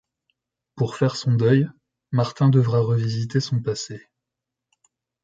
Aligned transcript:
Pour 0.73 0.95
faire 0.95 1.15
son 1.15 1.31
deuil, 1.35 1.67
Martin 2.11 2.49
devra 2.49 2.79
revisiter 2.79 3.39
son 3.39 3.61
passé. 3.61 4.01